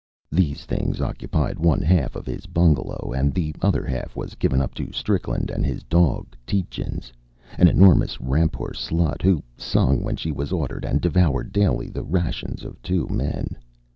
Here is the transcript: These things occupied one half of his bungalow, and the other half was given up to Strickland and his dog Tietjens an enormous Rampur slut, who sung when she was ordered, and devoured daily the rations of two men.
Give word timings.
These 0.31 0.65
things 0.65 0.99
occupied 0.99 1.59
one 1.59 1.83
half 1.83 2.15
of 2.15 2.25
his 2.25 2.47
bungalow, 2.47 3.13
and 3.13 3.35
the 3.35 3.53
other 3.61 3.85
half 3.85 4.15
was 4.15 4.33
given 4.33 4.59
up 4.59 4.73
to 4.73 4.91
Strickland 4.91 5.51
and 5.51 5.63
his 5.63 5.83
dog 5.83 6.35
Tietjens 6.47 7.11
an 7.59 7.67
enormous 7.67 8.17
Rampur 8.19 8.73
slut, 8.73 9.21
who 9.21 9.43
sung 9.57 10.01
when 10.01 10.15
she 10.15 10.31
was 10.31 10.51
ordered, 10.51 10.85
and 10.85 11.01
devoured 11.01 11.51
daily 11.53 11.91
the 11.91 12.01
rations 12.01 12.63
of 12.63 12.81
two 12.81 13.07
men. 13.11 13.55